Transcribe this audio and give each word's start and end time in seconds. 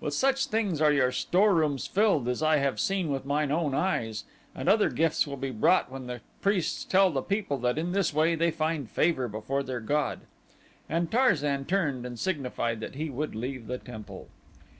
With 0.00 0.14
such 0.14 0.46
things 0.46 0.80
are 0.80 0.90
your 0.94 1.12
storerooms 1.12 1.86
filled 1.86 2.26
as 2.26 2.42
I 2.42 2.56
have 2.56 2.80
seen 2.80 3.10
with 3.10 3.26
mine 3.26 3.50
own 3.52 3.74
eyes, 3.74 4.24
and 4.54 4.66
other 4.66 4.88
gifts 4.88 5.26
will 5.26 5.36
be 5.36 5.50
brought 5.50 5.90
when 5.92 6.06
the 6.06 6.22
priests 6.40 6.86
tell 6.86 7.10
the 7.10 7.20
people 7.20 7.58
that 7.58 7.76
in 7.76 7.92
this 7.92 8.14
way 8.14 8.34
they 8.34 8.50
find 8.50 8.88
favor 8.88 9.28
before 9.28 9.62
their 9.62 9.80
god," 9.80 10.20
and 10.88 11.10
Tarzan 11.10 11.66
turned 11.66 12.06
and 12.06 12.18
signified 12.18 12.80
that 12.80 12.94
he 12.94 13.10
would 13.10 13.34
leave 13.34 13.66
the 13.66 13.76
temple. 13.76 14.28